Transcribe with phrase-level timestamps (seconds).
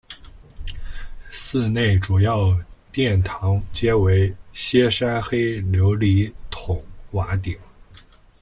[1.29, 2.59] 寺内主要
[2.91, 7.55] 殿堂皆为歇山黑琉璃筒瓦顶。